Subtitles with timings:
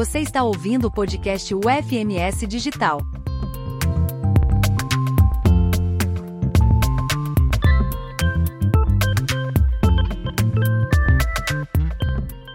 [0.00, 3.02] Você está ouvindo o podcast UFMS Digital.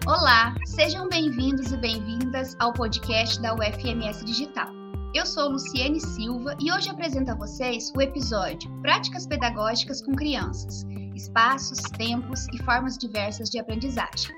[0.08, 4.70] Olá, sejam bem-vindos e bem-vindas ao podcast da UFMS Digital.
[5.14, 10.84] Eu sou Luciene Silva e hoje apresento a vocês o episódio Práticas Pedagógicas com Crianças:
[11.14, 14.34] Espaços, Tempos e Formas Diversas de Aprendizagem.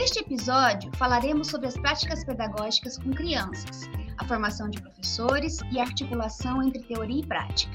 [0.00, 3.82] Neste episódio, falaremos sobre as práticas pedagógicas com crianças,
[4.16, 7.70] a formação de professores e a articulação entre teoria e prática.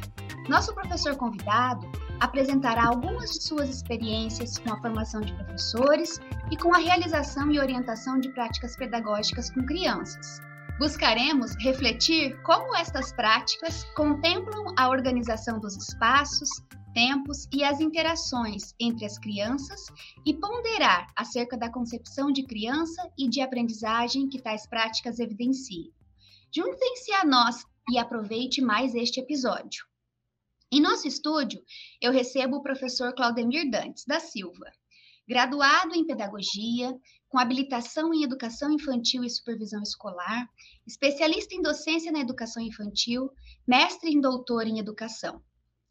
[0.50, 1.88] Nosso professor convidado
[2.20, 7.60] apresentará algumas de suas experiências com a formação de professores e com a realização e
[7.60, 10.42] orientação de práticas pedagógicas com crianças.
[10.80, 16.50] Buscaremos refletir como estas práticas contemplam a organização dos espaços,
[16.96, 19.88] tempos e as interações entre as crianças
[20.26, 25.92] e ponderar acerca da concepção de criança e de aprendizagem que tais práticas evidenciam.
[26.50, 29.86] Juntem-se a nós e aproveite mais este episódio.
[30.72, 31.62] Em nosso estúdio,
[32.02, 34.72] eu recebo o professor Claudemir Dantes da Silva,
[35.28, 40.48] graduado em Pedagogia, com habilitação em Educação Infantil e Supervisão Escolar,
[40.88, 43.30] especialista em Docência na Educação Infantil,
[43.68, 45.44] mestre e doutor em Educação.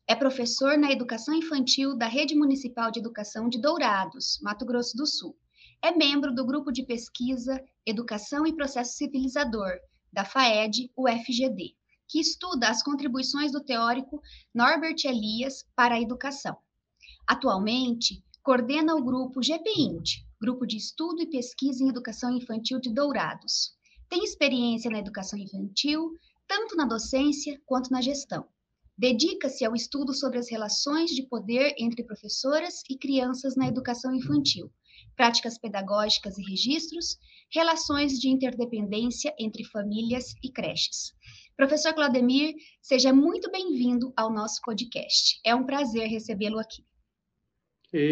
[0.06, 5.06] É professor na educação infantil da Rede Municipal de Educação de Dourados, Mato Grosso do
[5.06, 5.34] Sul.
[5.82, 9.72] É membro do grupo de pesquisa Educação e Processo Civilizador,
[10.12, 11.74] da FAED, UFGD,
[12.06, 14.20] que estuda as contribuições do teórico
[14.54, 16.54] Norbert Elias para a educação.
[17.26, 23.72] Atualmente, coordena o grupo GPINT, Grupo de Estudo e Pesquisa em Educação Infantil de Dourados.
[24.10, 26.10] Tem experiência na educação infantil,
[26.46, 28.46] tanto na docência quanto na gestão.
[28.96, 34.70] Dedica-se ao estudo sobre as relações de poder entre professoras e crianças na educação infantil,
[35.16, 37.18] práticas pedagógicas e registros,
[37.52, 41.12] relações de interdependência entre famílias e creches.
[41.56, 45.40] Professor Claudemir, seja muito bem-vindo ao nosso podcast.
[45.44, 46.84] É um prazer recebê-lo aqui.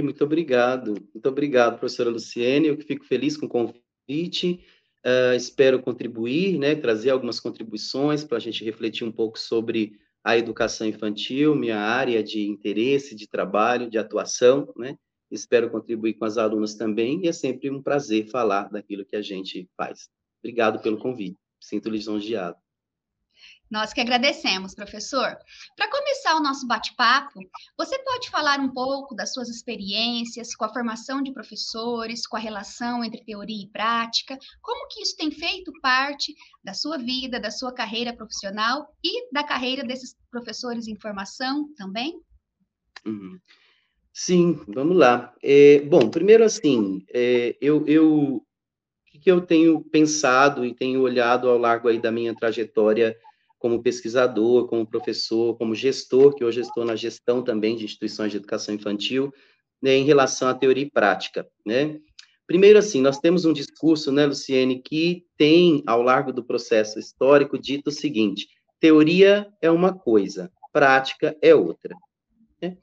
[0.03, 0.95] muito obrigado.
[1.15, 2.69] Muito obrigado, professora Luciene.
[2.69, 4.65] Eu fico feliz com o convite.
[5.05, 10.37] Uh, espero contribuir, né, trazer algumas contribuições para a gente refletir um pouco sobre a
[10.37, 14.97] educação infantil, minha área de interesse, de trabalho, de atuação, né?
[15.31, 19.23] Espero contribuir com as alunas também e é sempre um prazer falar daquilo que a
[19.23, 20.11] gente faz.
[20.41, 21.39] Obrigado pelo convite.
[21.59, 22.57] Sinto lisonjeado.
[23.71, 25.35] Nós que agradecemos, professor.
[25.75, 25.89] Para
[26.23, 27.41] começar o nosso bate-papo,
[27.77, 32.41] você pode falar um pouco das suas experiências com a formação de professores, com a
[32.41, 37.51] relação entre teoria e prática, como que isso tem feito parte da sua vida, da
[37.51, 42.21] sua carreira profissional e da carreira desses professores em formação também?
[43.05, 43.41] Uhum.
[44.13, 45.35] Sim, vamos lá.
[45.43, 48.47] É, bom, primeiro assim, é, eu, eu,
[49.21, 53.17] que eu tenho pensado e tenho olhado ao largo aí da minha trajetória
[53.63, 58.39] como pesquisador, como professor, como gestor, que hoje estou na gestão também de instituições de
[58.39, 59.33] educação infantil,
[59.81, 62.01] né, em relação à teoria e prática, né?
[62.45, 67.57] Primeiro, assim, nós temos um discurso, né, Luciene, que tem, ao largo do processo histórico,
[67.57, 68.49] dito o seguinte,
[68.81, 71.95] teoria é uma coisa, prática é outra.
[72.61, 72.77] Né?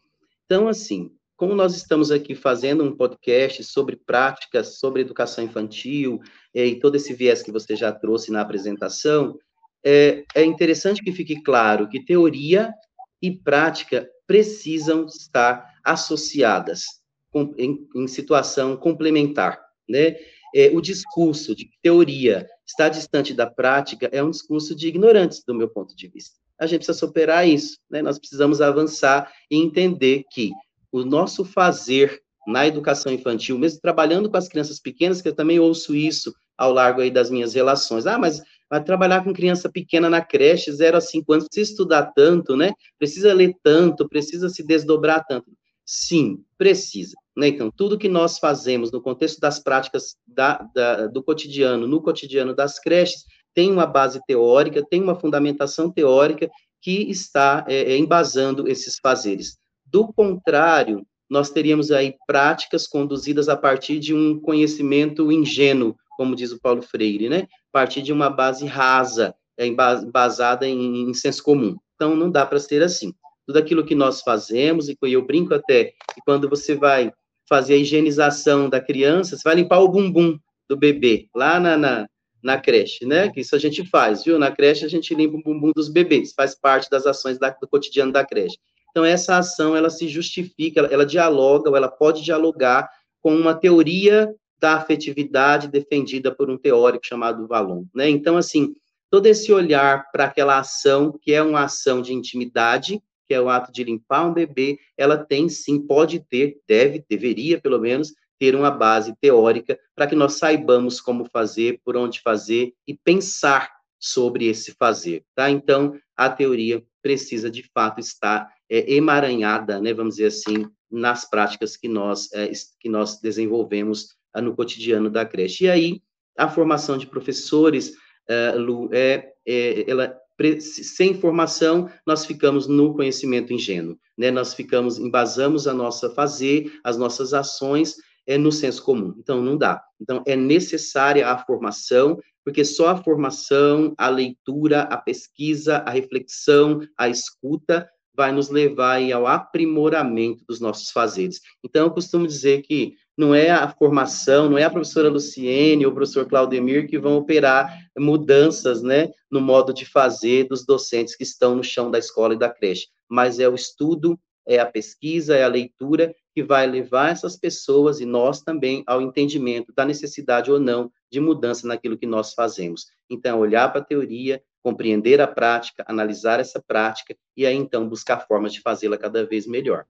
[0.45, 6.21] Então, assim, como nós estamos aqui fazendo um podcast sobre práticas, sobre educação infantil,
[6.53, 9.37] e todo esse viés que você já trouxe na apresentação,
[9.83, 12.73] é, é interessante que fique claro que teoria
[13.21, 16.83] e prática precisam estar associadas
[17.31, 20.15] com, em, em, situação complementar, né?
[20.55, 25.53] É, o discurso de teoria está distante da prática é um discurso de ignorantes, do
[25.53, 26.35] meu ponto de vista.
[26.59, 28.01] A gente precisa superar isso, né?
[28.01, 30.51] Nós precisamos avançar e entender que
[30.91, 35.59] o nosso fazer na educação infantil, mesmo trabalhando com as crianças pequenas, que eu também
[35.59, 38.07] ouço isso ao largo aí das minhas relações.
[38.07, 42.11] Ah, mas vai trabalhar com criança pequena na creche, 0 a 5 anos, precisa estudar
[42.15, 42.71] tanto, né?
[42.97, 45.51] Precisa ler tanto, precisa se desdobrar tanto.
[45.85, 47.15] Sim, precisa.
[47.35, 47.47] Né?
[47.47, 52.53] Então, tudo que nós fazemos no contexto das práticas da, da, do cotidiano, no cotidiano
[52.53, 53.25] das creches,
[53.55, 56.47] tem uma base teórica, tem uma fundamentação teórica
[56.81, 59.57] que está é, é embasando esses fazeres.
[59.85, 66.51] Do contrário, nós teríamos aí práticas conduzidas a partir de um conhecimento ingênuo, como diz
[66.51, 67.47] o Paulo Freire, né?
[67.71, 71.77] Partir de uma base rasa, é, embasada em, em senso comum.
[71.95, 73.13] Então, não dá para ser assim.
[73.47, 77.09] Tudo aquilo que nós fazemos, e eu brinco até, que quando você vai
[77.47, 80.37] fazer a higienização da criança, você vai limpar o bumbum
[80.69, 82.05] do bebê, lá na, na,
[82.43, 83.29] na creche, né?
[83.29, 84.37] Que isso a gente faz, viu?
[84.37, 87.65] Na creche a gente limpa o bumbum dos bebês, faz parte das ações da, do
[87.65, 88.57] cotidiano da creche.
[88.91, 92.89] Então, essa ação, ela se justifica, ela, ela dialoga, ou ela pode dialogar
[93.21, 98.09] com uma teoria da afetividade defendida por um teórico chamado Vallon, né?
[98.09, 98.73] Então, assim,
[99.09, 103.49] todo esse olhar para aquela ação, que é uma ação de intimidade, que é o
[103.49, 108.55] ato de limpar um bebê, ela tem sim, pode ter, deve, deveria pelo menos, ter
[108.55, 113.69] uma base teórica para que nós saibamos como fazer, por onde fazer e pensar
[113.99, 115.49] sobre esse fazer, tá?
[115.51, 121.75] Então, a teoria precisa de fato estar é, emaranhada, né, vamos dizer assim, nas práticas
[121.77, 125.65] que nós é, que nós desenvolvemos no cotidiano da creche.
[125.65, 126.01] E aí,
[126.37, 127.93] a formação de professores,
[128.27, 130.15] é, Lu, é, é ela
[130.61, 134.31] sem formação, nós ficamos no conhecimento ingênuo, né?
[134.31, 137.95] Nós ficamos, embasamos a nossa fazer, as nossas ações
[138.25, 139.13] é no senso comum.
[139.17, 139.83] Então, não dá.
[139.99, 146.79] Então, é necessária a formação, porque só a formação, a leitura, a pesquisa, a reflexão,
[146.97, 151.41] a escuta vai nos levar ao aprimoramento dos nossos fazeres.
[151.63, 155.91] Então, eu costumo dizer que não é a formação, não é a professora Luciene ou
[155.91, 161.23] o professor Claudemir que vão operar mudanças, né, no modo de fazer dos docentes que
[161.23, 164.17] estão no chão da escola e da creche, mas é o estudo,
[164.47, 169.01] é a pesquisa, é a leitura que vai levar essas pessoas e nós também ao
[169.01, 172.85] entendimento da necessidade ou não de mudança naquilo que nós fazemos.
[173.09, 178.25] Então, olhar para a teoria, compreender a prática, analisar essa prática e aí então buscar
[178.25, 179.85] formas de fazê-la cada vez melhor.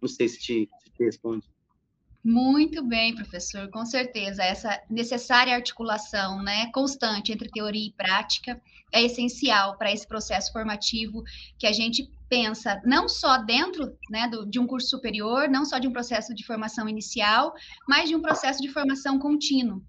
[0.00, 1.44] Não sei se te, se te responde.
[2.24, 4.44] Muito bem, professor, com certeza.
[4.44, 11.24] Essa necessária articulação né, constante entre teoria e prática é essencial para esse processo formativo
[11.58, 15.78] que a gente pensa não só dentro né, do, de um curso superior, não só
[15.78, 17.52] de um processo de formação inicial,
[17.88, 19.82] mas de um processo de formação contínuo.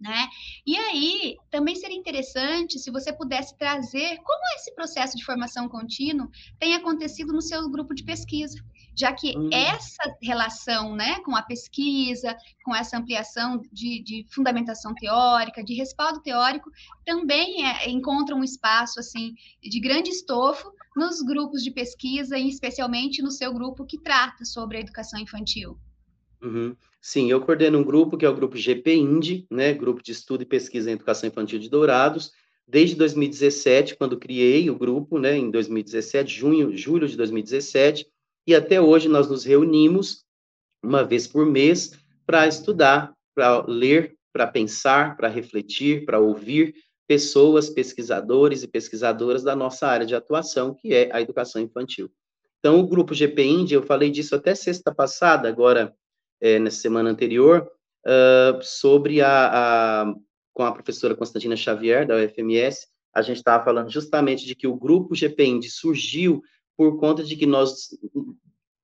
[0.00, 0.28] Né?
[0.66, 6.28] E aí, também seria interessante se você pudesse trazer como esse processo de formação contínua
[6.58, 8.58] tem acontecido no seu grupo de pesquisa
[8.96, 9.50] já que hum.
[9.52, 16.22] essa relação né, com a pesquisa, com essa ampliação de, de fundamentação teórica, de respaldo
[16.22, 16.70] teórico,
[17.04, 23.20] também é, encontra um espaço assim de grande estofo nos grupos de pesquisa, e especialmente
[23.20, 25.76] no seu grupo que trata sobre a educação infantil.
[26.40, 26.76] Uhum.
[27.06, 30.46] Sim, eu coordeno um grupo que é o grupo GPIND, né, Grupo de Estudo e
[30.46, 32.32] Pesquisa em Educação Infantil de Dourados,
[32.66, 38.06] desde 2017, quando criei o grupo, né, em 2017, junho, julho de 2017,
[38.46, 40.24] e até hoje nós nos reunimos
[40.82, 41.90] uma vez por mês
[42.24, 46.74] para estudar, para ler, para pensar, para refletir, para ouvir
[47.06, 52.10] pessoas, pesquisadores e pesquisadoras da nossa área de atuação, que é a educação infantil.
[52.60, 55.94] Então, o grupo GP Índia, eu falei disso até sexta passada, agora,
[56.44, 57.66] é, na semana anterior,
[58.06, 60.14] uh, sobre a, a,
[60.52, 64.76] com a professora Constantina Xavier, da UFMS, a gente estava falando justamente de que o
[64.76, 66.42] grupo GP Índia surgiu
[66.76, 67.88] por conta de que nós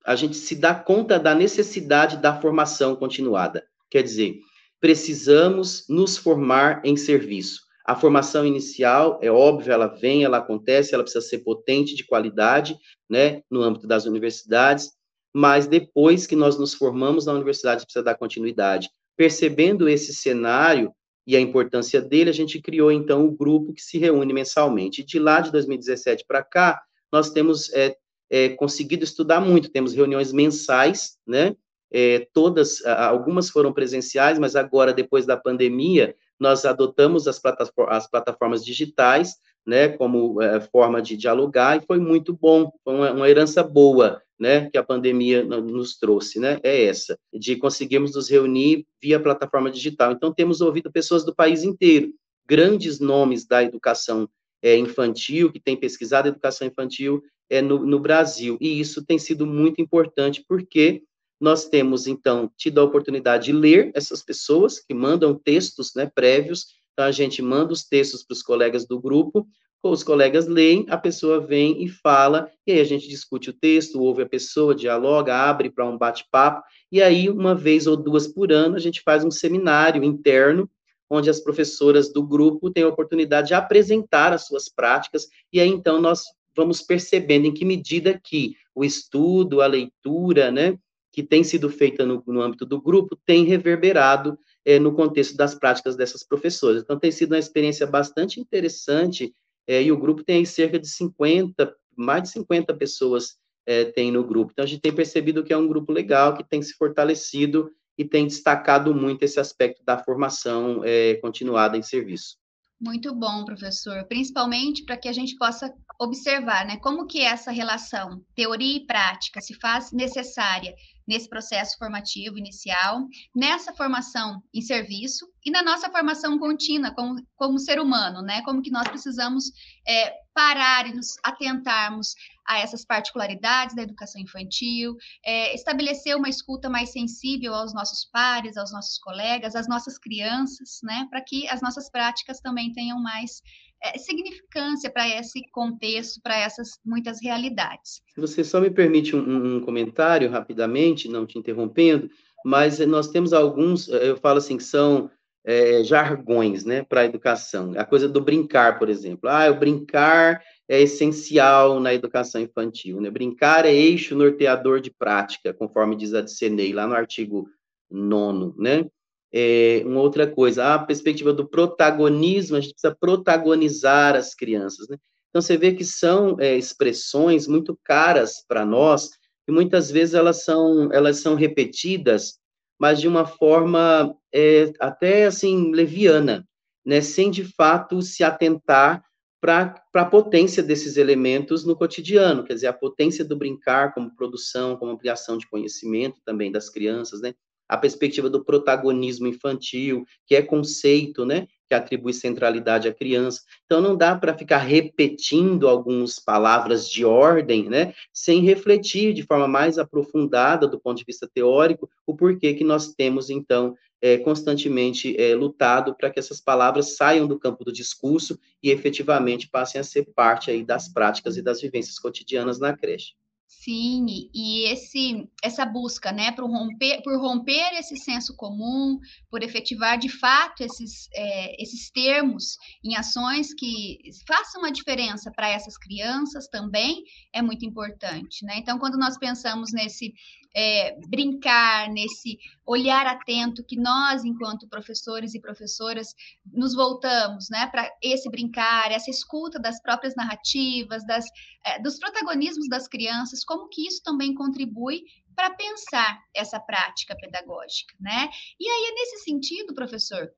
[0.07, 3.63] a gente se dá conta da necessidade da formação continuada.
[3.91, 4.39] Quer dizer,
[4.81, 7.61] precisamos nos formar em serviço.
[7.85, 12.79] A formação inicial, é óbvio, ela vem, ela acontece, ela precisa ser potente, de qualidade,
[13.09, 14.91] né, no âmbito das universidades,
[15.35, 18.91] mas depois que nós nos formamos na universidade, precisa dar continuidade.
[19.17, 20.93] Percebendo esse cenário
[21.27, 25.05] e a importância dele, a gente criou, então, o grupo que se reúne mensalmente.
[25.05, 26.83] De lá de 2017 para cá,
[27.13, 27.97] nós temos é,
[28.29, 31.55] é, conseguido estudar muito, temos reuniões mensais, né?
[31.93, 38.09] É, todas, algumas foram presenciais, mas agora, depois da pandemia, nós adotamos as, plataformas, as
[38.09, 39.35] plataformas digitais,
[39.67, 44.23] né, como é, forma de dialogar, e foi muito bom, foi uma, uma, herança boa,
[44.39, 49.71] né, que a pandemia nos trouxe, né, é essa, de conseguirmos nos reunir via plataforma
[49.71, 50.13] digital.
[50.13, 52.13] Então, temos ouvido pessoas do país inteiro,
[52.47, 54.29] grandes nomes da educação
[54.63, 58.57] é, infantil, que tem pesquisado educação infantil é, no, no Brasil.
[58.61, 61.03] E isso tem sido muito importante, porque
[61.41, 66.67] nós temos, então, tido a oportunidade de ler essas pessoas que mandam textos né, prévios,
[67.01, 69.49] então a gente manda os textos para os colegas do grupo,
[69.83, 74.03] os colegas leem, a pessoa vem e fala, e aí a gente discute o texto,
[74.03, 78.53] ouve a pessoa, dialoga, abre para um bate-papo, e aí, uma vez ou duas por
[78.53, 80.69] ano, a gente faz um seminário interno
[81.09, 85.69] onde as professoras do grupo têm a oportunidade de apresentar as suas práticas, e aí
[85.69, 90.79] então nós vamos percebendo em que medida que o estudo, a leitura, né,
[91.11, 95.55] que tem sido feita no, no âmbito do grupo, tem reverberado é, no contexto das
[95.55, 96.83] práticas dessas professoras.
[96.83, 99.35] Então, tem sido uma experiência bastante interessante,
[99.67, 104.25] é, e o grupo tem cerca de 50, mais de 50 pessoas é, tem no
[104.25, 104.53] grupo.
[104.53, 108.05] Então, a gente tem percebido que é um grupo legal, que tem se fortalecido e
[108.05, 110.81] tem destacado muito esse aspecto da formação
[111.21, 112.41] continuada em serviço.
[112.81, 118.25] Muito bom, professor, principalmente para que a gente possa observar, né, como que essa relação
[118.35, 120.75] teoria e prática se faz necessária
[121.11, 127.59] nesse processo formativo inicial, nessa formação em serviço e na nossa formação contínua como, como
[127.59, 128.43] ser humano, né?
[128.43, 129.47] Como que nós precisamos
[129.85, 132.15] é, parar e nos atentarmos
[132.47, 138.57] a essas particularidades da educação infantil, é, estabelecer uma escuta mais sensível aos nossos pares,
[138.57, 141.09] aos nossos colegas, às nossas crianças, né?
[141.11, 143.43] Para que as nossas práticas também tenham mais
[143.83, 148.03] é, significância para esse contexto, para essas muitas realidades.
[148.17, 152.11] Você só me permite um, um, comentário rapidamente, não te interrompendo,
[152.45, 155.11] mas nós temos alguns, eu falo assim, que são
[155.45, 157.73] é, jargões, né, para a educação.
[157.77, 159.29] A coisa do brincar, por exemplo.
[159.29, 163.11] Ah, o brincar é essencial na educação infantil, né?
[163.11, 167.49] Brincar é eixo norteador de prática, conforme diz a Discenei, lá no artigo
[167.91, 168.87] 9, né?
[169.33, 174.97] É, uma outra coisa, a perspectiva do protagonismo, a gente precisa protagonizar as crianças, né?
[175.29, 179.11] Então, você vê que são é, expressões muito caras para nós,
[179.49, 182.39] e muitas vezes elas são, elas são repetidas,
[182.79, 186.45] mas de uma forma é, até, assim, leviana,
[186.85, 187.01] né?
[187.01, 189.05] Sem, de fato, se atentar
[189.41, 194.77] para a potência desses elementos no cotidiano, quer dizer, a potência do brincar como produção,
[194.77, 197.35] como ampliação de conhecimento também das crianças, né?
[197.71, 203.43] A perspectiva do protagonismo infantil, que é conceito, né, que atribui centralidade à criança.
[203.65, 209.47] Então, não dá para ficar repetindo algumas palavras de ordem, né, sem refletir de forma
[209.47, 215.15] mais aprofundada, do ponto de vista teórico, o porquê que nós temos, então, é, constantemente
[215.17, 219.85] é, lutado para que essas palavras saiam do campo do discurso e efetivamente passem a
[219.85, 223.13] ser parte aí das práticas e das vivências cotidianas na creche.
[223.53, 229.99] Sim, e esse essa busca, né, por romper, por romper esse senso comum, por efetivar
[229.99, 236.47] de fato esses, é, esses termos em ações que façam a diferença para essas crianças
[236.47, 237.03] também
[237.33, 238.57] é muito importante, né?
[238.57, 240.15] Então, quando nós pensamos nesse
[240.55, 242.39] é, brincar, nesse
[242.71, 246.15] olhar atento que nós, enquanto professores e professoras,
[246.53, 251.27] nos voltamos né, para esse brincar, essa escuta das próprias narrativas, das,
[251.67, 255.03] é, dos protagonismos das crianças, como que isso também contribui
[255.35, 258.29] para pensar essa prática pedagógica, né?
[258.59, 260.31] E aí, é nesse sentido, professor,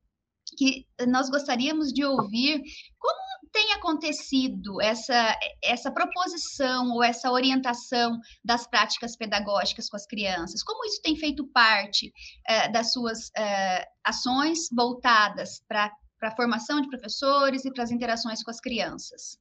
[0.56, 2.62] que nós gostaríamos de ouvir
[2.98, 10.62] como tem acontecido essa, essa proposição ou essa orientação das práticas pedagógicas com as crianças?
[10.62, 12.12] Como isso tem feito parte
[12.48, 15.92] eh, das suas eh, ações voltadas para
[16.22, 19.38] a formação de professores e para as interações com as crianças?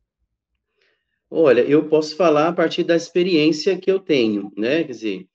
[1.30, 4.84] Olha, eu posso falar a partir da experiência que eu tenho, né?
[4.84, 5.28] Quer dizer,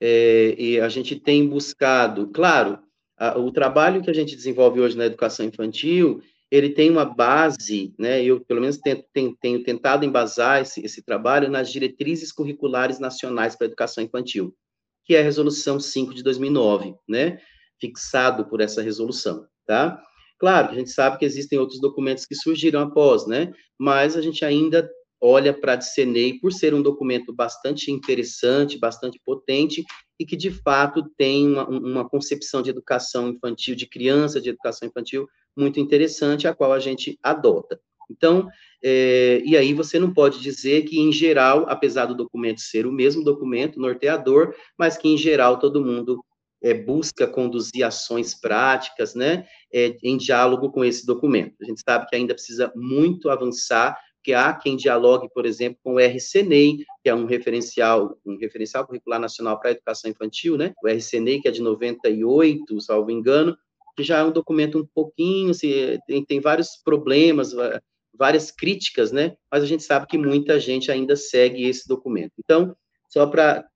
[0.00, 2.78] é, e a gente tem buscado, claro,
[3.18, 6.22] a, o trabalho que a gente desenvolve hoje na educação infantil,
[6.52, 11.02] ele tem uma base, né, eu pelo menos tenho, tenho, tenho tentado embasar esse, esse,
[11.02, 14.54] trabalho nas diretrizes curriculares nacionais para a educação infantil,
[15.06, 17.38] que é a resolução 5 de 2009, né,
[17.80, 19.98] fixado por essa resolução, tá?
[20.38, 24.44] Claro a gente sabe que existem outros documentos que surgiram após, né, mas a gente
[24.44, 24.86] ainda
[25.22, 29.82] olha para a DCNEI por ser um documento bastante interessante, bastante potente
[30.22, 34.86] e que, de fato, tem uma, uma, concepção de educação infantil, de criança, de educação
[34.88, 37.80] infantil muito interessante, a qual a gente adota.
[38.08, 38.48] Então,
[38.84, 42.92] é, e aí você não pode dizer que, em geral, apesar do documento ser o
[42.92, 46.24] mesmo documento norteador, mas que, em geral, todo mundo
[46.62, 51.56] é, busca conduzir ações práticas, né, é, em diálogo com esse documento.
[51.60, 55.94] A gente sabe que ainda precisa muito avançar que há quem dialogue, por exemplo, com
[55.94, 60.72] o RCNEI, que é um referencial, um referencial curricular nacional para a educação infantil, né?
[60.82, 63.56] O RCNEI, que é de 98, salvo engano,
[63.96, 67.52] que já é um documento um pouquinho, assim, tem, tem vários problemas,
[68.14, 69.34] várias críticas, né?
[69.50, 72.32] Mas a gente sabe que muita gente ainda segue esse documento.
[72.38, 72.76] Então,
[73.08, 73.66] só para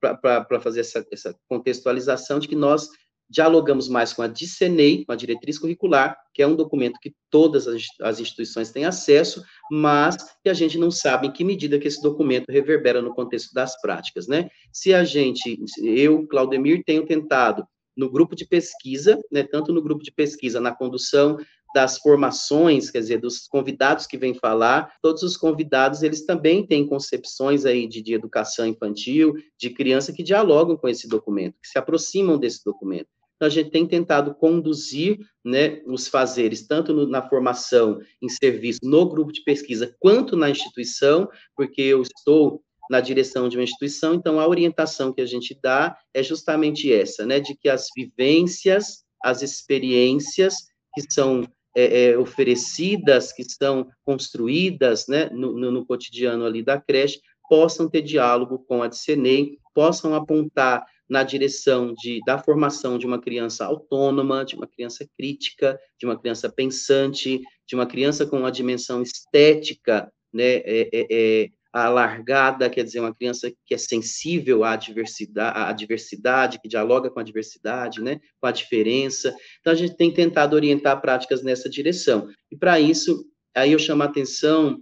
[0.62, 2.88] fazer essa, essa contextualização de que nós
[3.28, 7.66] dialogamos mais com a DICENEI, com a diretriz curricular, que é um documento que todas
[8.00, 12.00] as instituições têm acesso, mas que a gente não sabe em que medida que esse
[12.00, 14.48] documento reverbera no contexto das práticas, né?
[14.72, 17.66] Se a gente, eu, Claudemir, tenho tentado
[17.96, 21.38] no grupo de pesquisa, né, tanto no grupo de pesquisa, na condução
[21.76, 26.86] das formações, quer dizer, dos convidados que vêm falar, todos os convidados, eles também têm
[26.86, 31.76] concepções aí de, de educação infantil, de criança, que dialogam com esse documento, que se
[31.76, 33.08] aproximam desse documento.
[33.36, 38.80] Então, a gente tem tentado conduzir né, os fazeres, tanto no, na formação em serviço
[38.82, 44.14] no grupo de pesquisa, quanto na instituição, porque eu estou na direção de uma instituição,
[44.14, 49.04] então a orientação que a gente dá é justamente essa, né, de que as vivências,
[49.22, 50.54] as experiências
[50.94, 56.80] que são é, é, oferecidas, que são construídas, né, no, no, no, cotidiano ali da
[56.80, 63.06] creche, possam ter diálogo com a DCNEI, possam apontar na direção de, da formação de
[63.06, 68.38] uma criança autônoma, de uma criança crítica, de uma criança pensante, de uma criança com
[68.38, 71.50] uma dimensão estética, né, é, é, é,
[71.84, 77.20] alargada, quer dizer, uma criança que é sensível à diversidade, à diversidade, que dialoga com
[77.20, 79.34] a diversidade, né, com a diferença.
[79.60, 82.28] Então, a gente tem tentado orientar práticas nessa direção.
[82.50, 84.80] E, para isso, aí eu chamo a atenção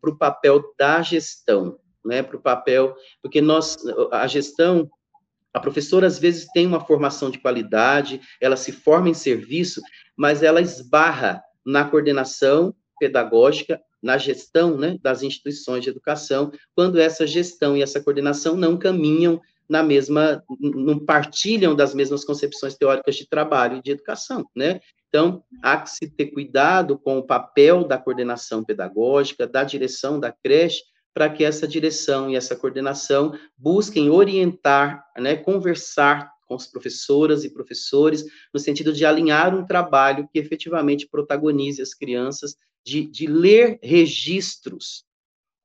[0.00, 3.76] para o papel da gestão, né, para o papel, porque nós,
[4.10, 4.88] a gestão,
[5.52, 9.82] a professora às vezes tem uma formação de qualidade, ela se forma em serviço,
[10.16, 17.26] mas ela esbarra na coordenação pedagógica, na gestão né, das instituições de educação, quando essa
[17.26, 23.26] gestão e essa coordenação não caminham na mesma, não partilham das mesmas concepções teóricas de
[23.26, 24.78] trabalho e de educação, né?
[25.08, 30.30] Então, há que se ter cuidado com o papel da coordenação pedagógica, da direção da
[30.30, 30.82] creche,
[31.14, 37.54] para que essa direção e essa coordenação busquem orientar, né, conversar com as professoras e
[37.54, 43.78] professores, no sentido de alinhar um trabalho que efetivamente protagonize as crianças, de, de ler
[43.82, 45.04] registros.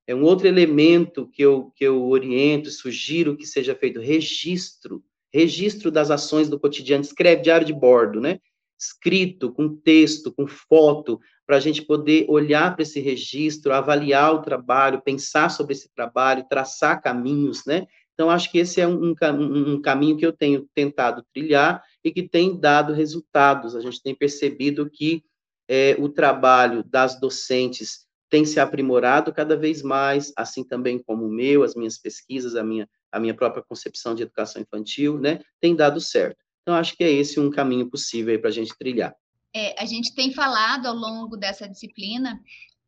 [0.08, 5.92] É um outro elemento que eu, que eu oriento, sugiro que seja feito, registro, registro
[5.92, 8.40] das ações do cotidiano, escreve diário de bordo, né?
[8.80, 14.42] Escrito, com texto, com foto, para a gente poder olhar para esse registro, avaliar o
[14.42, 17.86] trabalho, pensar sobre esse trabalho, traçar caminhos, né?
[18.14, 22.12] Então, acho que esse é um, um, um, caminho que eu tenho tentado trilhar e
[22.12, 23.76] que tem dado resultados.
[23.76, 25.24] A gente tem percebido que
[25.70, 31.32] é, o trabalho das docentes tem se aprimorado cada vez mais, assim também como o
[31.32, 35.76] meu, as minhas pesquisas, a minha, a minha própria concepção de educação infantil, né, tem
[35.76, 36.44] dado certo.
[36.64, 39.16] Então, acho que é esse um caminho possível para a gente trilhar.
[39.56, 42.40] É, a gente tem falado ao longo dessa disciplina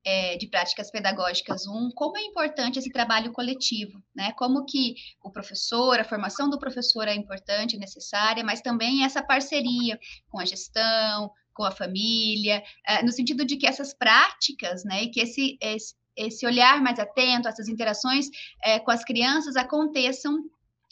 [0.03, 4.31] é, de práticas pedagógicas 1, como é importante esse trabalho coletivo, né?
[4.33, 9.99] Como que o professor, a formação do professor é importante, necessária, mas também essa parceria
[10.29, 15.09] com a gestão, com a família, é, no sentido de que essas práticas, né, e
[15.09, 18.27] que esse, esse, esse olhar mais atento, essas interações
[18.63, 20.43] é, com as crianças aconteçam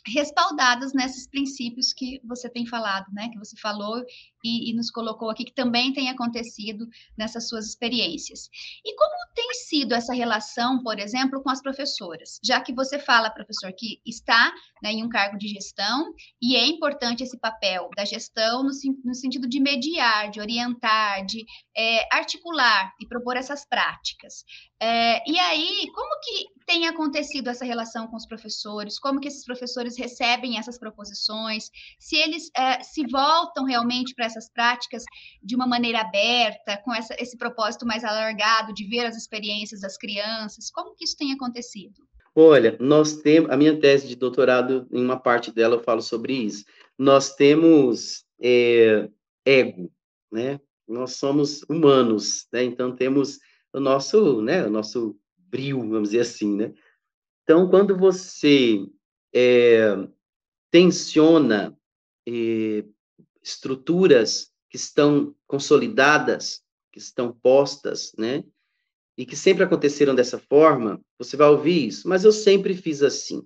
[0.06, 3.30] respaldadas nesses princípios que você tem falado, né?
[3.30, 4.04] Que você falou
[4.44, 8.50] e, e, nos colocou aqui que também tem acontecido nessas suas experiências.
[8.86, 12.40] E como tem sido essa relação, por exemplo, com as professoras?
[12.44, 16.66] Já que você fala, professor, que está né, em um cargo de gestão e é
[16.66, 18.72] importante esse papel da gestão no,
[19.04, 24.44] no sentido de mediar, de orientar, de é, articular e propor essas práticas.
[24.82, 29.00] É, e aí, como que tem acontecido essa relação com os professores?
[29.00, 31.70] Como que esses professores recebem essas proposições?
[32.00, 35.04] Se eles é, se voltam realmente para essas práticas
[35.44, 39.98] de uma maneira aberta, com essa, esse propósito mais alargado de ver as experiências das
[39.98, 40.70] crianças?
[40.72, 42.02] Como que isso tem acontecido?
[42.36, 46.34] Olha, nós temos, a minha tese de doutorado, em uma parte dela eu falo sobre
[46.34, 46.64] isso.
[46.98, 49.10] Nós temos é,
[49.46, 49.92] ego,
[50.32, 50.60] né?
[50.88, 52.64] Nós somos humanos, né?
[52.64, 53.40] Então temos
[53.74, 56.74] o nosso, né, o nosso brilho, vamos dizer assim, né?
[57.44, 58.86] Então, quando você
[59.34, 59.96] é,
[60.72, 61.78] tensiona
[62.28, 62.86] é,
[63.42, 68.44] estruturas que estão consolidadas, que estão postas, né?
[69.18, 73.42] E que sempre aconteceram dessa forma, você vai ouvir isso, mas eu sempre fiz assim.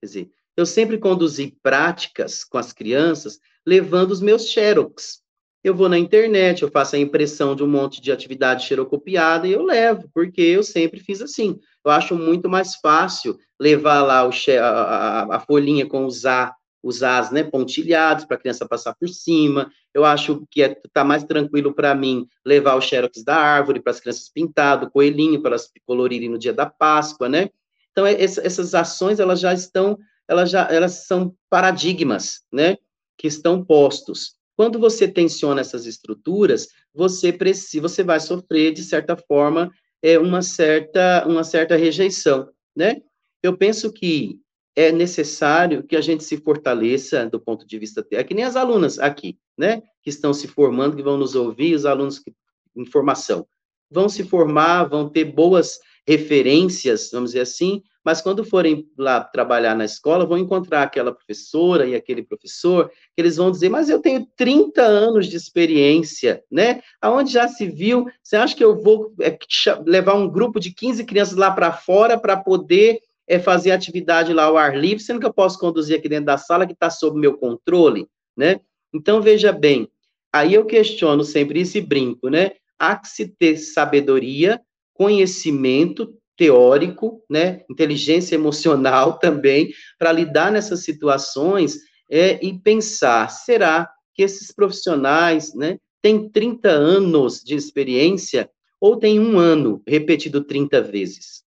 [0.00, 5.22] Quer dizer, eu sempre conduzi práticas com as crianças levando os meus xerox.
[5.62, 9.52] Eu vou na internet, eu faço a impressão de um monte de atividade xerocopiada e
[9.52, 11.58] eu levo, porque eu sempre fiz assim.
[11.84, 16.54] Eu acho muito mais fácil levar lá o, a, a, a folhinha com os A,
[16.82, 19.70] os As né, pontilhados para a criança passar por cima.
[19.92, 23.80] Eu acho que está é, tá mais tranquilo para mim levar o xerox da árvore
[23.80, 27.50] para as crianças pintar, do coelhinho para elas colorirem no dia da Páscoa, né?
[27.92, 32.76] Então, é, essas ações, elas já estão, elas já, elas são paradigmas, né,
[33.18, 34.36] que estão postos.
[34.56, 39.70] Quando você tensiona essas estruturas, você precisa, você vai sofrer de certa forma
[40.02, 43.02] é uma certa uma certa rejeição, né?
[43.42, 44.38] Eu penso que
[44.76, 48.56] é necessário que a gente se fortaleça do ponto de vista é que nem as
[48.56, 52.32] alunas aqui, né, que estão se formando, que vão nos ouvir, os alunos que,
[52.76, 53.46] em formação,
[53.90, 59.74] vão se formar, vão ter boas referências, vamos dizer assim, mas quando forem lá trabalhar
[59.74, 64.00] na escola, vão encontrar aquela professora e aquele professor, que eles vão dizer, mas eu
[64.00, 66.80] tenho 30 anos de experiência, né?
[67.00, 69.36] Aonde já se viu, você acha que eu vou é,
[69.84, 73.00] levar um grupo de 15 crianças lá para fora para poder
[73.30, 76.36] é, fazer atividade lá ao ar livre, sendo que eu posso conduzir aqui dentro da
[76.36, 78.60] sala que está sob meu controle, né?
[78.92, 79.88] Então, veja bem,
[80.32, 82.50] aí eu questiono sempre isso e brinco, né?
[82.76, 84.60] Há que se ter sabedoria,
[84.92, 91.78] conhecimento, teórico, né, inteligência emocional também, para lidar nessas situações
[92.10, 99.20] é, e pensar, será que esses profissionais, né, têm 30 anos de experiência ou têm
[99.20, 101.44] um ano repetido 30 vezes?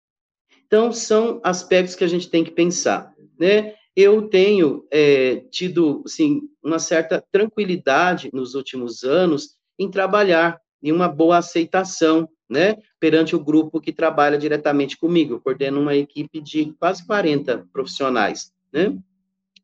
[0.72, 3.74] Então, são aspectos que a gente tem que pensar, né?
[3.94, 11.08] Eu tenho é, tido, assim, uma certa tranquilidade nos últimos anos em trabalhar em uma
[11.08, 15.34] boa aceitação, né, perante o grupo que trabalha diretamente comigo.
[15.34, 18.96] Eu coordeno uma equipe de quase 40 profissionais, né?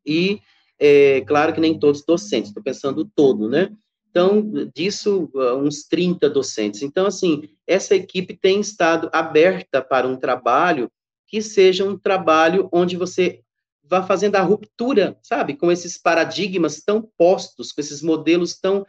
[0.05, 0.39] E,
[0.77, 3.75] é, claro que nem todos docentes, estou pensando todo, né?
[4.11, 4.43] Então,
[4.75, 6.83] disso, uns 30 docentes.
[6.83, 10.87] Então, assim, essa equipe tem estado aberta para um trabalho
[11.29, 13.41] que seja um trabalho onde você
[13.83, 18.85] vá fazendo a ruptura, sabe, com esses paradigmas tão postos, com esses modelos tão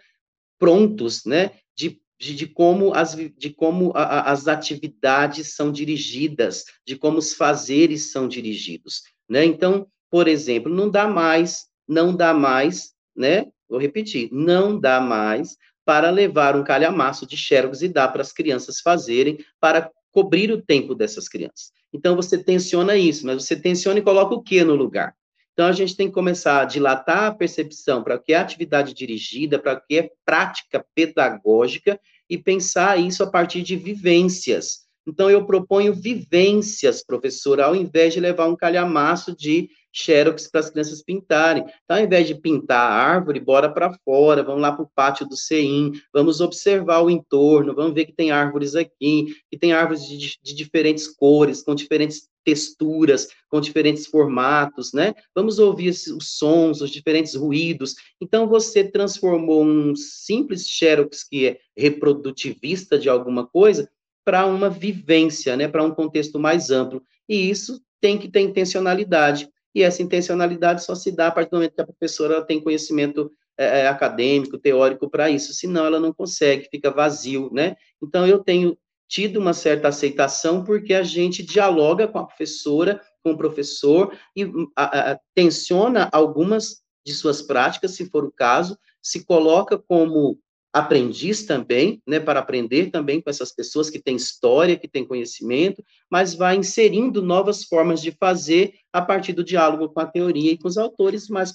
[0.58, 6.64] prontos, né, de, de, de como, as, de como a, a, as atividades são dirigidas,
[6.86, 12.34] de como os fazeres são dirigidos, né, então, por exemplo, não dá mais, não dá
[12.34, 18.08] mais, né, vou repetir, não dá mais para levar um calhamaço de xerox e dar
[18.08, 21.72] para as crianças fazerem, para cobrir o tempo dessas crianças.
[21.92, 25.14] Então, você tensiona isso, mas você tensiona e coloca o que no lugar?
[25.52, 28.94] Então, a gente tem que começar a dilatar a percepção para o que é atividade
[28.94, 34.86] dirigida, para o que é prática pedagógica, e pensar isso a partir de vivências.
[35.06, 40.70] Então, eu proponho vivências, professor, ao invés de levar um calhamaço de xerox para as
[40.70, 41.64] crianças pintarem.
[41.84, 45.26] Então, ao invés de pintar a árvore, bora para fora, vamos lá para o pátio
[45.26, 50.06] do CEIM, vamos observar o entorno, vamos ver que tem árvores aqui, que tem árvores
[50.06, 55.14] de, de diferentes cores, com diferentes texturas, com diferentes formatos, né?
[55.34, 57.94] Vamos ouvir os sons, os diferentes ruídos.
[58.20, 63.90] Então, você transformou um simples xerox que é reprodutivista de alguma coisa
[64.24, 65.68] para uma vivência, né?
[65.68, 67.02] Para um contexto mais amplo.
[67.28, 71.56] E isso tem que ter intencionalidade e essa intencionalidade só se dá a partir do
[71.56, 76.12] momento que a professora tem conhecimento é, é, acadêmico, teórico para isso, senão ela não
[76.12, 77.76] consegue, fica vazio, né?
[78.02, 83.32] Então, eu tenho tido uma certa aceitação porque a gente dialoga com a professora, com
[83.32, 89.24] o professor, e a, a, tensiona algumas de suas práticas, se for o caso, se
[89.24, 90.38] coloca como
[90.72, 95.82] aprendiz também, né, para aprender também com essas pessoas que têm história, que têm conhecimento,
[96.10, 100.58] mas vai inserindo novas formas de fazer a partir do diálogo com a teoria e
[100.58, 101.52] com os autores mais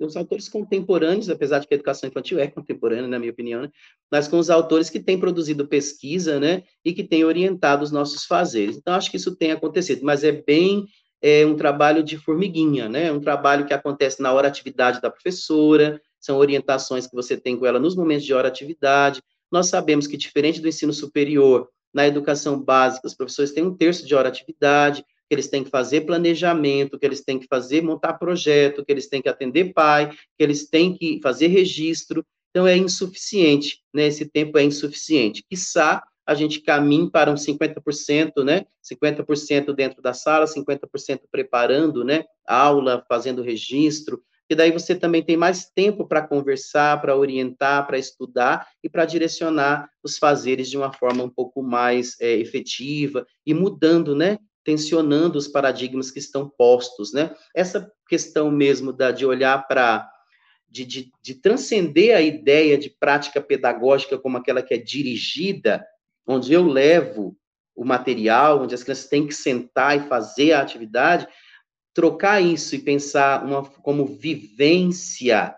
[0.00, 3.70] os autores contemporâneos, apesar de que a educação infantil é contemporânea, na minha opinião, né,
[4.10, 8.24] mas com os autores que têm produzido pesquisa, né, e que têm orientado os nossos
[8.24, 8.76] fazeres.
[8.76, 10.86] Então, acho que isso tem acontecido, mas é bem
[11.22, 15.98] é um trabalho de formiguinha, né, um trabalho que acontece na hora atividade da professora,
[16.24, 19.22] são orientações que você tem com ela nos momentos de hora atividade.
[19.52, 24.06] Nós sabemos que, diferente do ensino superior, na educação básica, os professores têm um terço
[24.06, 28.14] de hora atividade, que eles têm que fazer planejamento, que eles têm que fazer, montar
[28.14, 32.24] projeto, que eles têm que atender pai, que eles têm que fazer registro.
[32.50, 34.06] Então, é insuficiente, né?
[34.06, 35.44] Esse tempo é insuficiente.
[35.48, 38.64] Quiçá a gente caminhe para um 50%, né?
[38.82, 42.24] 50% dentro da sala, 50% preparando, né?
[42.46, 44.22] Aula, fazendo registro,
[44.54, 49.04] e daí você também tem mais tempo para conversar, para orientar, para estudar e para
[49.04, 54.38] direcionar os fazeres de uma forma um pouco mais é, efetiva e mudando, né?
[54.64, 57.34] Tensionando os paradigmas que estão postos, né?
[57.54, 60.08] Essa questão mesmo da, de olhar para
[60.68, 65.84] de, de, de, transcender a ideia de prática pedagógica como aquela que é dirigida,
[66.26, 67.36] onde eu levo
[67.76, 71.28] o material, onde as crianças têm que sentar e fazer a atividade,
[71.94, 75.54] trocar isso e pensar uma, como vivência,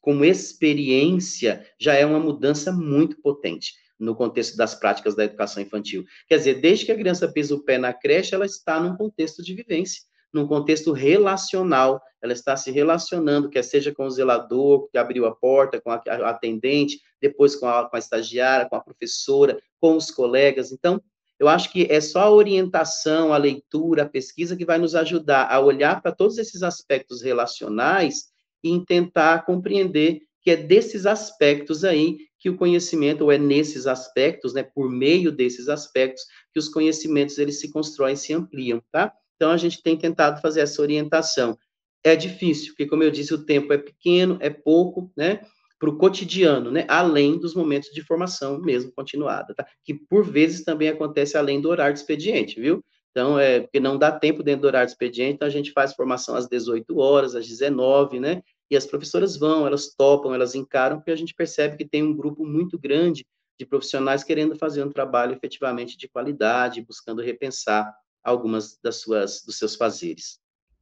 [0.00, 6.04] como experiência, já é uma mudança muito potente no contexto das práticas da educação infantil.
[6.26, 9.42] Quer dizer, desde que a criança pisa o pé na creche, ela está num contexto
[9.42, 14.96] de vivência, num contexto relacional, ela está se relacionando, quer seja com o zelador, que
[14.96, 15.96] abriu a porta, com a
[16.30, 20.72] atendente, depois com a, com a estagiária, com a professora, com os colegas.
[20.72, 21.02] Então,
[21.40, 25.50] eu acho que é só a orientação, a leitura, a pesquisa que vai nos ajudar
[25.50, 28.26] a olhar para todos esses aspectos relacionais
[28.62, 34.52] e tentar compreender que é desses aspectos aí que o conhecimento, ou é nesses aspectos,
[34.52, 36.22] né, por meio desses aspectos,
[36.52, 39.12] que os conhecimentos eles se constroem, se ampliam, tá?
[39.36, 41.58] Então a gente tem tentado fazer essa orientação.
[42.04, 45.40] É difícil, porque como eu disse, o tempo é pequeno, é pouco, né?
[45.80, 46.84] Para o cotidiano, né?
[46.88, 49.66] Além dos momentos de formação mesmo continuada, tá?
[49.82, 52.84] Que por vezes também acontece além do horário de expediente, viu?
[53.10, 55.94] Então, é porque não dá tempo dentro do horário de expediente, então a gente faz
[55.94, 58.42] formação às 18 horas, às 19, né?
[58.70, 62.14] E as professoras vão, elas topam, elas encaram, porque a gente percebe que tem um
[62.14, 63.26] grupo muito grande
[63.58, 67.90] de profissionais querendo fazer um trabalho efetivamente de qualidade, buscando repensar
[68.22, 70.38] algumas das suas dos seus fazeres.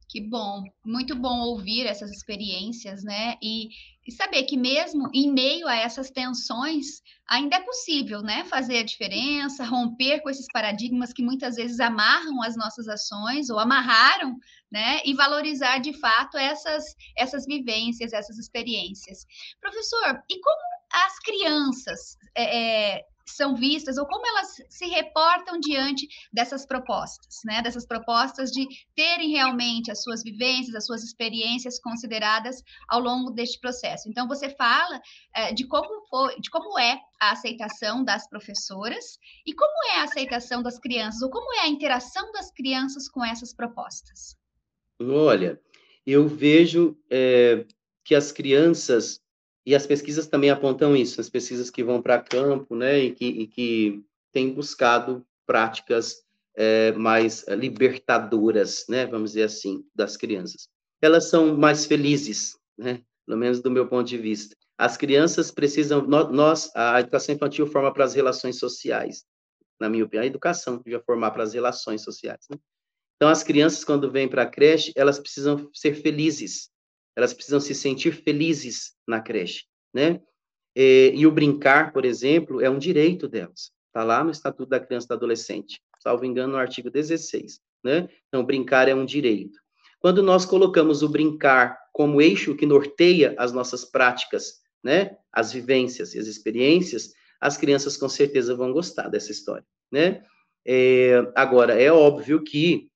[0.09, 3.37] Que bom, muito bom ouvir essas experiências, né?
[3.43, 3.69] E,
[4.07, 8.43] e, saber que mesmo em meio a essas tensões, ainda é possível, né?
[8.45, 13.59] Fazer a diferença, romper com esses paradigmas que muitas vezes amarram as nossas ações ou
[13.59, 14.35] amarraram,
[14.71, 14.99] né?
[15.05, 19.27] E valorizar de fato essas, essas vivências, essas experiências.
[19.61, 26.07] Professor, e como as crianças é, é são vistas ou como elas se reportam diante
[26.31, 27.61] dessas propostas, né?
[27.61, 33.59] Dessas propostas de terem realmente as suas vivências, as suas experiências consideradas ao longo deste
[33.59, 34.09] processo.
[34.09, 34.99] Então você fala
[35.35, 40.03] é, de como foi, de como é a aceitação das professoras e como é a
[40.03, 44.37] aceitação das crianças ou como é a interação das crianças com essas propostas.
[45.01, 45.59] Olha,
[46.05, 47.65] eu vejo é,
[48.03, 49.21] que as crianças
[49.69, 53.25] e as pesquisas também apontam isso, as pesquisas que vão para campo, né, e que,
[53.25, 54.03] e que
[54.33, 56.23] têm buscado práticas
[56.57, 60.67] é, mais libertadoras, né, vamos dizer assim, das crianças.
[60.99, 64.55] Elas são mais felizes, né, pelo menos do meu ponto de vista.
[64.75, 69.23] As crianças precisam, nós, a educação infantil forma para as relações sociais,
[69.79, 72.57] na minha opinião, a educação devia formar para as relações sociais, né?
[73.17, 76.71] Então, as crianças, quando vêm para a creche, elas precisam ser felizes,
[77.19, 80.21] elas precisam se sentir felizes na creche, né?
[80.73, 83.71] E, e o brincar, por exemplo, é um direito delas.
[83.87, 88.07] Está lá no Estatuto da Criança e do Adolescente, salvo engano, no artigo 16, né?
[88.27, 89.59] Então, brincar é um direito.
[89.99, 95.17] Quando nós colocamos o brincar como eixo que norteia as nossas práticas, né?
[95.29, 100.23] As vivências e as experiências, as crianças com certeza vão gostar dessa história, né?
[100.65, 102.89] É, agora, é óbvio que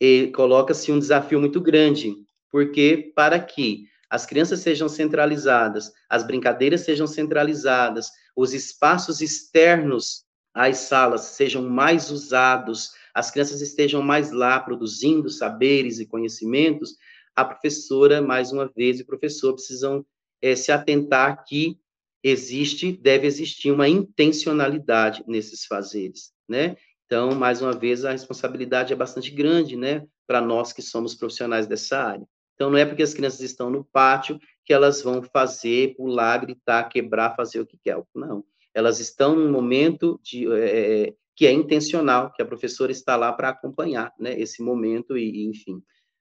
[0.00, 2.16] eh, coloca-se um desafio muito grande,
[2.50, 10.78] porque para que as crianças sejam centralizadas, as brincadeiras sejam centralizadas, os espaços externos às
[10.78, 16.96] salas sejam mais usados, as crianças estejam mais lá produzindo saberes e conhecimentos,
[17.36, 20.04] a professora, mais uma vez, e o professor precisam
[20.42, 21.78] é, se atentar que
[22.22, 26.76] existe, deve existir uma intencionalidade nesses fazeres, né?
[27.06, 31.66] Então, mais uma vez, a responsabilidade é bastante grande, né, para nós que somos profissionais
[31.66, 32.26] dessa área.
[32.60, 36.90] Então, não é porque as crianças estão no pátio que elas vão fazer, pular, gritar,
[36.90, 37.96] quebrar, fazer o que quer.
[38.14, 38.44] Não.
[38.74, 43.48] Elas estão num momento de, é, que é intencional, que a professora está lá para
[43.48, 45.76] acompanhar né, esse momento, e, enfim.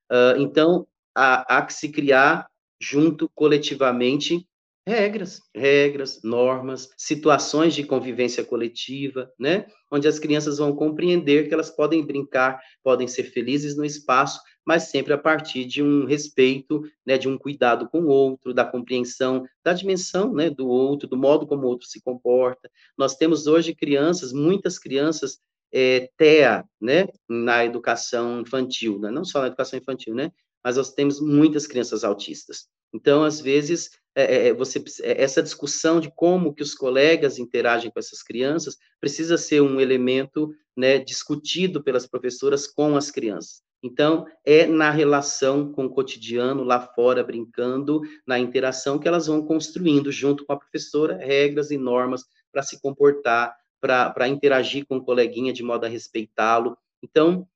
[0.09, 2.47] Uh, então, há, há que se criar,
[2.81, 4.47] junto, coletivamente,
[4.87, 9.67] regras, regras, normas, situações de convivência coletiva, né?
[9.91, 14.83] Onde as crianças vão compreender que elas podem brincar, podem ser felizes no espaço, mas
[14.83, 19.43] sempre a partir de um respeito, né, de um cuidado com o outro, da compreensão
[19.63, 22.69] da dimensão, né, do outro, do modo como o outro se comporta.
[22.95, 25.39] Nós temos hoje crianças, muitas crianças
[25.73, 29.09] é, TEA, né, na educação infantil, né?
[29.09, 30.31] não só na educação infantil, né,
[30.63, 32.67] mas nós temos muitas crianças autistas.
[32.93, 37.39] Então, às vezes, é, é, é você, é, essa discussão de como que os colegas
[37.39, 43.67] interagem com essas crianças precisa ser um elemento né, discutido pelas professoras com as crianças.
[43.81, 49.45] Então, é na relação com o cotidiano, lá fora, brincando, na interação, que elas vão
[49.45, 55.03] construindo, junto com a professora, regras e normas para se comportar, para interagir com o
[55.03, 56.77] coleguinha de modo a respeitá-lo.
[57.01, 57.47] Então,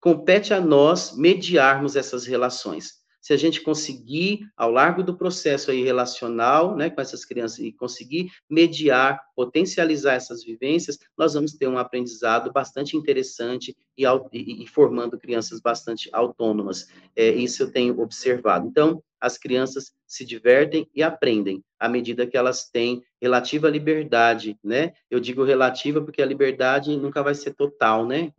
[0.00, 2.98] compete a nós mediarmos essas relações
[3.28, 7.70] se a gente conseguir, ao largo do processo aí relacional, né, com essas crianças, e
[7.70, 14.66] conseguir mediar, potencializar essas vivências, nós vamos ter um aprendizado bastante interessante e, e, e
[14.66, 16.86] formando crianças bastante autônomas.
[17.14, 18.66] É, isso eu tenho observado.
[18.66, 24.92] Então, as crianças se divertem e aprendem à medida que elas têm relativa liberdade, né?
[25.10, 28.32] Eu digo relativa porque a liberdade nunca vai ser total, né?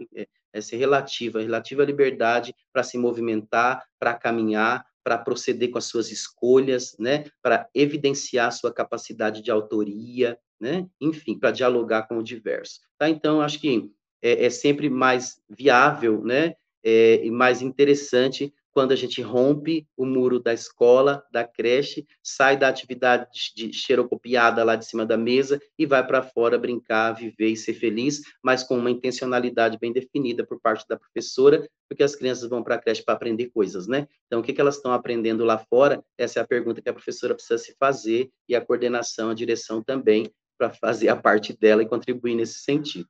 [0.54, 6.12] É, ser relativa, relativa liberdade para se movimentar, para caminhar, para proceder com as suas
[6.12, 12.82] escolhas, né, para evidenciar sua capacidade de autoria, né, enfim, para dialogar com o diverso.
[12.98, 13.10] Tá?
[13.10, 13.90] Então, acho que
[14.22, 20.06] é, é sempre mais viável, né, é, e mais interessante quando a gente rompe o
[20.06, 25.62] muro da escola, da creche, sai da atividade de xerocopiada lá de cima da mesa
[25.78, 30.46] e vai para fora brincar, viver e ser feliz, mas com uma intencionalidade bem definida
[30.46, 34.08] por parte da professora, porque as crianças vão para a creche para aprender coisas, né?
[34.28, 36.02] Então, o que, que elas estão aprendendo lá fora?
[36.18, 39.84] Essa é a pergunta que a professora precisa se fazer e a coordenação, a direção
[39.84, 43.10] também, para fazer a parte dela e contribuir nesse sentido.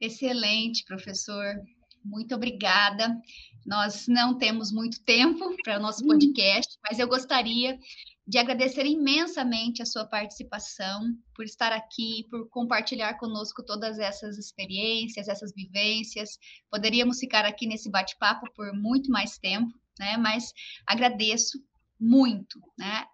[0.00, 1.56] Excelente, professor.
[2.04, 3.20] Muito obrigada.
[3.64, 7.78] Nós não temos muito tempo para o nosso podcast, mas eu gostaria
[8.26, 11.02] de agradecer imensamente a sua participação,
[11.34, 16.38] por estar aqui, por compartilhar conosco todas essas experiências, essas vivências.
[16.70, 20.16] Poderíamos ficar aqui nesse bate-papo por muito mais tempo, né?
[20.16, 20.52] Mas
[20.86, 21.58] agradeço
[21.98, 23.04] muito, né?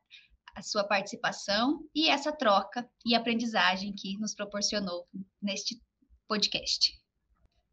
[0.54, 5.06] A sua participação e essa troca e aprendizagem que nos proporcionou
[5.40, 5.80] neste
[6.26, 6.98] podcast.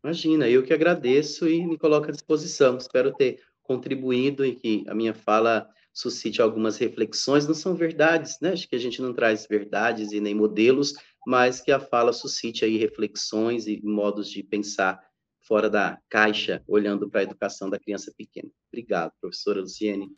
[0.05, 2.77] Imagina, eu que agradeço e me coloco à disposição.
[2.77, 7.47] Espero ter contribuído e que a minha fala suscite algumas reflexões.
[7.47, 8.51] Não são verdades, né?
[8.51, 10.93] Acho que a gente não traz verdades e nem modelos,
[11.25, 15.01] mas que a fala suscite aí reflexões e modos de pensar
[15.41, 18.51] fora da caixa, olhando para a educação da criança pequena.
[18.71, 20.11] Obrigado, professora Luciene.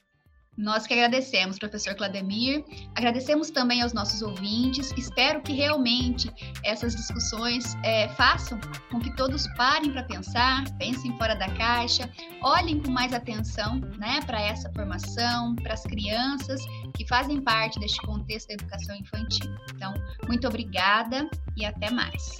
[0.57, 2.65] Nós que agradecemos, professor Clademir.
[2.95, 4.91] Agradecemos também aos nossos ouvintes.
[4.97, 6.31] Espero que realmente
[6.65, 8.59] essas discussões é, façam
[8.91, 12.09] com que todos parem para pensar, pensem fora da caixa,
[12.41, 16.59] olhem com mais atenção né, para essa formação, para as crianças
[16.95, 19.51] que fazem parte deste contexto da educação infantil.
[19.75, 19.93] Então,
[20.27, 22.39] muito obrigada e até mais.